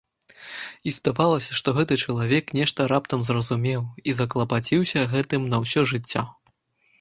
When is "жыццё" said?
5.95-6.25